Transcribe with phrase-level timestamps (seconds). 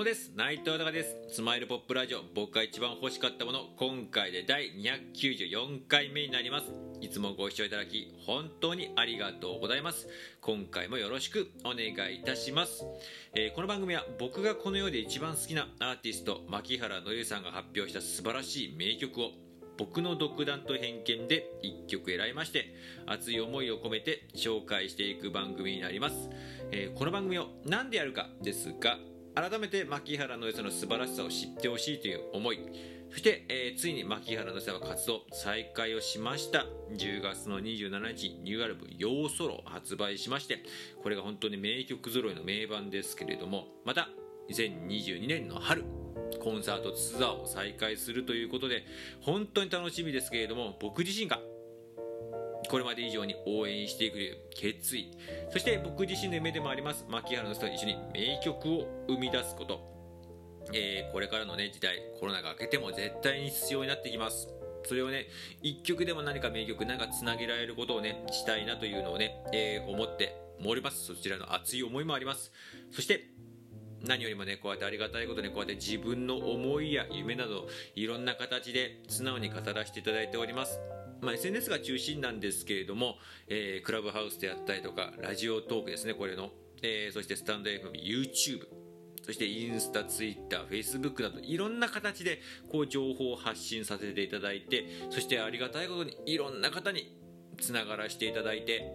[0.00, 0.32] もです。
[0.34, 1.34] 内藤隆です。
[1.36, 2.22] スマイルポップラジオ。
[2.34, 3.66] 僕が一番欲しかったもの。
[3.76, 6.72] 今回で第294回目になります。
[7.02, 10.08] いつもご視聴いただき本当にありがとうございます。
[10.40, 12.86] 今回もよろしくお願いいたします、
[13.34, 19.32] えー、この番組は僕がこの世で一番好きなアーティスト牧原のりさんが発表した素晴らしい名曲を
[19.76, 22.74] 僕の独断と偏見で1曲選びまして
[23.06, 26.30] 熱い思いを込めて紹介していく番組になります、
[26.70, 28.96] えー、この番組を何でやるかですが
[29.40, 32.58] 改めて牧原の良さの素晴らしさを知ってほしいという思い。
[33.10, 36.66] そして、えー、ついに牧原の良さは活動再開をしました。
[36.92, 40.62] 10月の27日ニューアルバム「ヨーソロ」発売しまして
[41.02, 44.08] これが本当に名曲揃いの名盤ですけれどもまた
[44.50, 45.84] 2022年の春
[46.42, 48.84] コンサートツアーを再開するということで
[49.20, 51.40] 本当に楽しみですけれども僕自身が
[52.70, 54.18] これまで以上に応援していく
[54.54, 55.10] 決意。
[55.52, 57.04] そして僕自身の夢でもあります。
[57.08, 59.90] 牧原の人と一緒に名曲を生み出すこと。
[60.72, 64.48] えー、これからのね時代コロナが明けても絶対に必要になってきます。
[64.84, 65.26] それをね
[65.62, 71.06] 一曲でも何か名曲なんかつなげられることをねしたいなというのをね、えー、思っております。
[71.06, 72.52] そちらの熱い思いもあります。
[72.92, 73.30] そして
[74.04, 80.78] 何よりもねこうやってありがたいことにこうやって自分の思いや夢などいろんな形で素直に語らせていただいております。
[81.20, 83.16] まあ、SNS が中心なんですけれども、
[83.48, 86.50] えー、クラブハウスであったりとかラジオトークですねこれの、
[86.82, 88.66] えー、そしてスタンド FM、YouTube
[89.22, 97.16] そしてインスタ、ツイッター、フェイスブックなどいろんな形でこう情報を発信させていただいてそしてありがたいことにいろんな方に
[97.60, 98.90] つながらせていただいて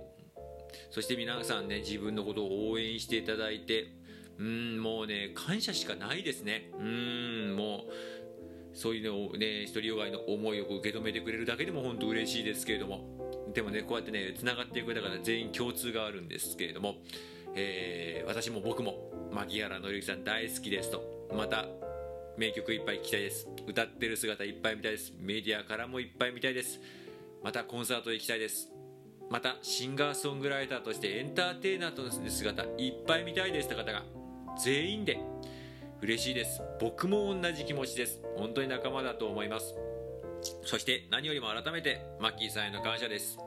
[0.90, 3.94] そして皆さんね自分のことを応援していただいて
[4.38, 6.70] うんもうね感謝しかないですね。
[6.78, 7.92] うんもう
[8.76, 13.16] そういうのをね独りよがいの思いを受け止めてくれるだけでも本当嬉しいですけれども。
[13.54, 16.96] でもねこうやってねつながっていくだから全員共通があるんですけれども、
[17.56, 21.30] えー、私も僕も牧原紀之さん大好きですと。
[21.34, 21.66] また
[22.38, 23.48] 名曲いっぱい聴きたいです。
[23.66, 25.14] 歌ってる姿いっぱい見たいです。
[25.20, 26.82] メディアからもいっぱい見たいです。
[27.44, 28.76] またコンサート行きたいです。
[29.30, 34.04] またシンガーソングライターとしてエンターテイナーとの姿いっぱい見たいですって方が
[34.62, 35.20] 全員で
[36.06, 36.62] 嬉しいです。
[36.80, 38.22] 僕も同じ気持ちです。
[38.38, 39.76] 本当に仲間だと思います。
[40.64, 43.40] そして何よりも改めてマッキーさんへの感謝です。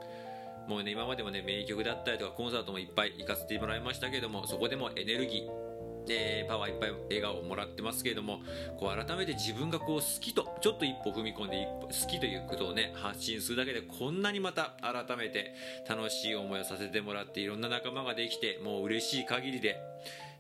[0.67, 5.69] もうね今までもね名曲だったりとかコンサートもいっぱい行かせてもらいましたけどもそこでもエネルギー
[6.11, 8.41] えー、パワーいっぱい笑顔をもらってますけれども
[8.79, 15.53] こう改めて自分がこう好きとちょっと一歩踏み込んで好きということをね発信するだけでこんなにまた改めて
[15.87, 19.77] 楽しい思いをさせてもらっていろんな仲間ができてもう嬉しい限りで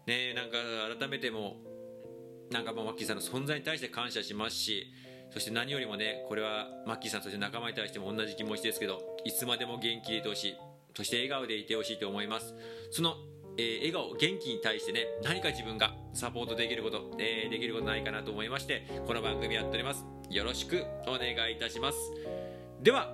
[0.06, 0.56] ねなんか
[0.98, 1.77] 改めてもな
[2.60, 4.92] んかもうマッキーさんの存在に対して感謝しますし
[5.30, 10.54] そして何よりもねこれはマッキーさんそして仲間に対しても同じ気持ちですけどいつまでも元気でいてほしい
[10.96, 12.54] そして笑顔でいてほしいと思います。
[12.90, 13.14] その
[13.60, 20.06] えー、笑顔元気に対してね何か自分がサポートできること、えー、できることないかなと思いましてこの番組やっております。
[20.30, 21.98] よろしくお願いいたします。
[22.80, 23.12] では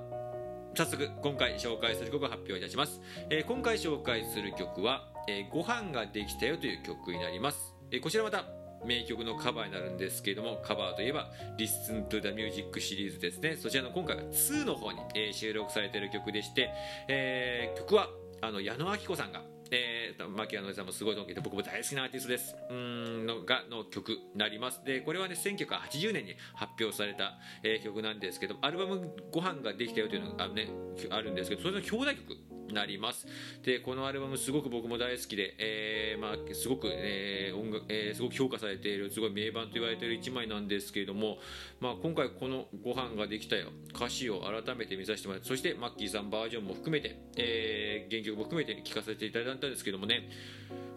[0.76, 8.44] 早速今回紹介する曲を発表いたします、えー、今回紹介する曲は、えご飯ができたよという曲になります、えこちらまた
[8.84, 13.56] 名曲のカバーになるんですけれどもカバーといえば「Listen to the Music」シリーズですね。
[13.56, 16.70] そちらの今回は2の方に、え収録されている曲でして、
[17.08, 18.08] え曲は
[18.40, 22.54] あの矢野顕子さんがえー、牧野さんもすごいと思って僕も大好きなアーティストです。
[22.70, 24.84] うんのがの曲になります。
[24.84, 30.68] でこれはね1980年に発表された、えー、曲なんですけどアルバム「ご飯ができたよ」というのがあの,、ね、
[31.10, 32.36] あるんですけどそれの兄弟曲
[32.72, 33.26] なります。
[33.62, 41.38] でこのアルバムすごく僕も大好きで、えー、まあ、すごく、えー、音楽えー、すごく評価されているすごい名盤と言われている1枚なんですけれども、
[41.80, 50.28] まあ、今回この「ご飯ができたよ」歌詞を改めて見させてもらってそしてマッキーさんバージョンも含めて、え原曲も含めて聴かせていただいたんですけどもね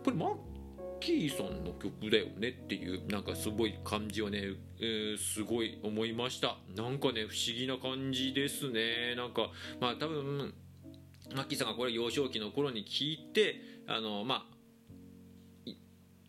[0.03, 0.38] これマッ
[0.99, 4.41] キーさんの曲だよねっていうなんかすごい感じをね、
[4.79, 6.58] えー、すごい思いました。
[6.75, 9.16] なんかね不思議な感じですね。
[9.16, 9.49] なんか
[9.79, 10.53] まあ多分
[11.35, 14.58] マッキーさんがこれ幼少期の頃に聞いてあのまあ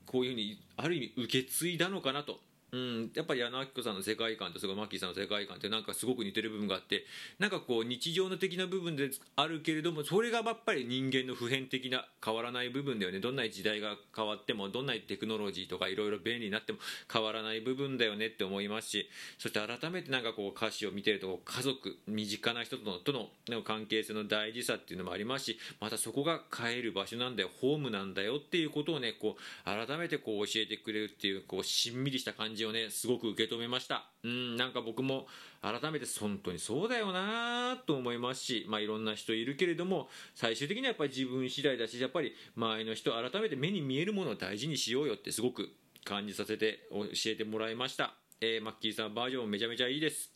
[0.06, 2.40] こういうふうにある意味受け継いだのかなと。
[2.70, 7.04] うん、やっぱり矢野明子さんの世界観とすごいマッキーさんの世界観ってなんかすごく似てる部分があって
[7.38, 13.20] なんかこう日常の的な部分であるけれどもそれがやっぱり人間の普遍的な変わらない部分だよね。
[13.20, 16.78] どんな時代が変わってもどんなテクノロジーとかいろいろ便利になっても
[17.12, 34.04] 変わらない部分だよねって思いますしそして改めてなんかこう歌詞を見てると家族身近な人とのとの関係性の大事さっていうのもありますしまたそこが帰る場所なんだよホームなんだよっていうことをねこう改めてこう教えてくれるっていうこうしんみりした感じじをねすごく受け止めました。
[34.22, 35.26] うんなんか僕も
[35.62, 45.70] 改めて本当にそうだよなと思いますし、まあ、いろんな人いるけれども最終的にはやっぱり自分次第だしやっぱり周りの人改めて目に見えるものを大事にしようよってすごく
[46.04, 50.32] 感じさせて教えてもらいました、えーマッキーさんバージョンめちゃめちゃいいです。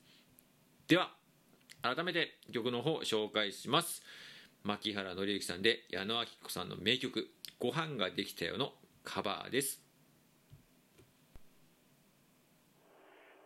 [0.88, 1.10] では
[1.82, 4.02] 改めて曲の方紹介します。
[4.64, 7.28] 牧原紀之さんで矢野明子さんの名曲
[7.58, 9.81] 「ご飯ができたよ」のカバーです。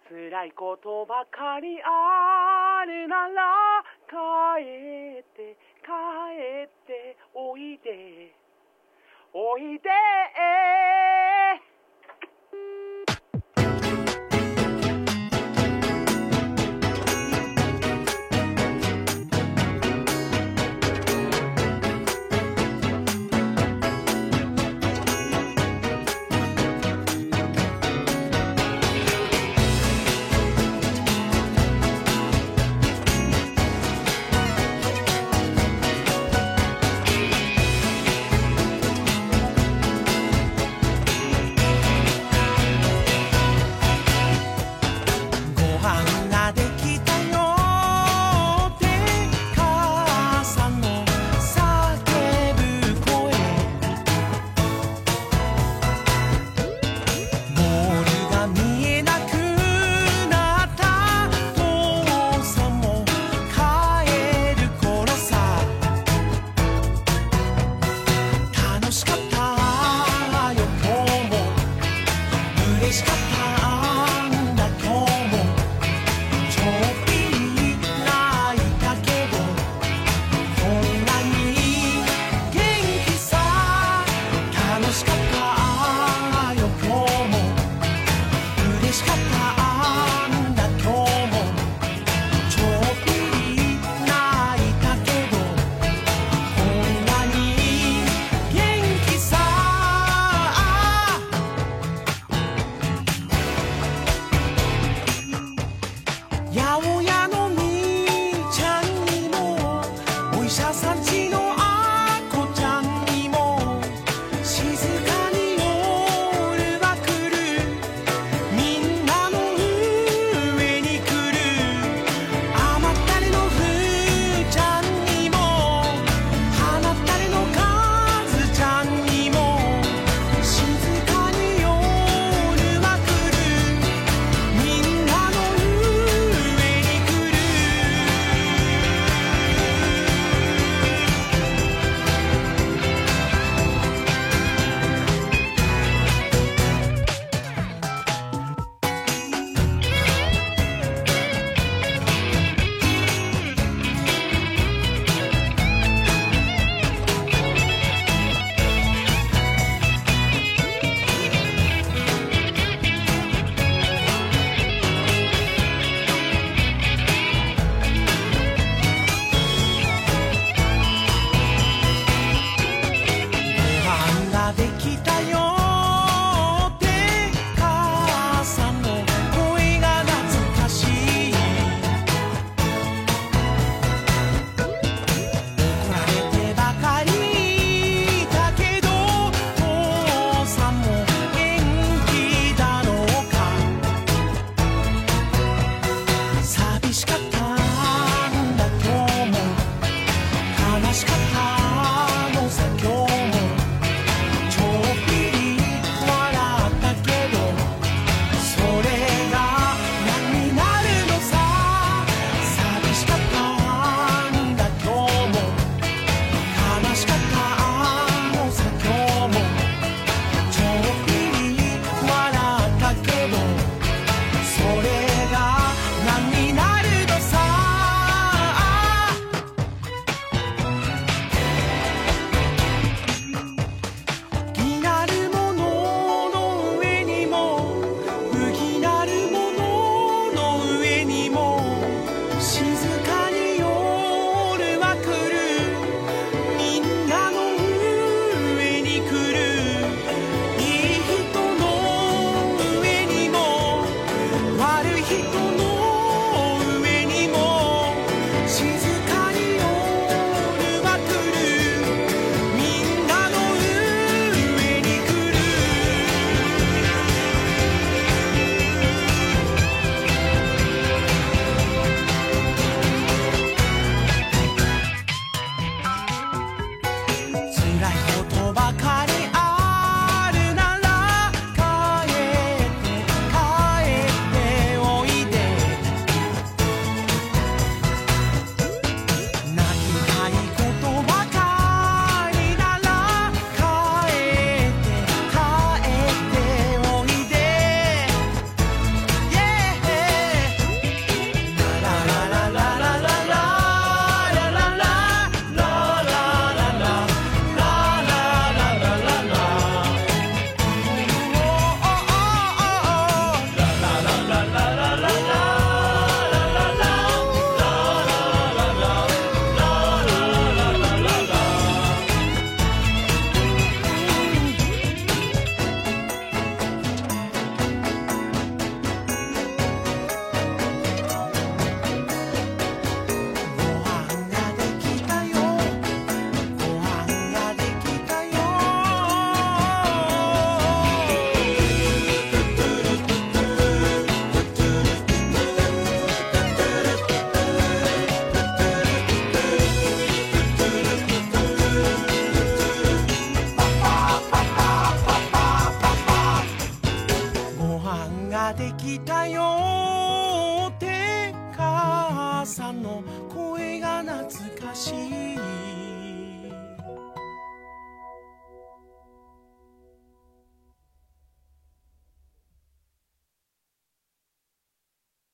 [0.09, 5.91] 辛いことばかりあるなら帰って帰
[6.65, 8.33] っておいで。
[9.35, 9.91] おいで。
[110.49, 111.26] Sa 千